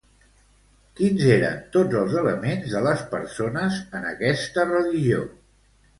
Quins 0.99 1.25
eren 1.33 1.59
tots 1.75 1.99
els 1.99 2.17
elements 2.21 2.73
de 2.77 2.81
les 2.87 3.03
persones 3.15 3.79
en 4.01 4.09
aquesta 4.17 4.69
religió? 4.71 5.21